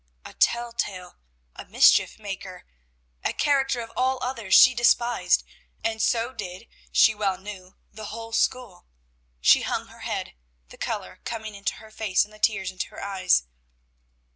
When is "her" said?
9.89-9.99, 11.75-11.91, 12.87-12.99